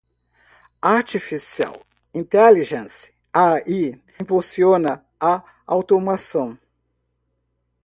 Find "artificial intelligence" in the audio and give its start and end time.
0.81-3.11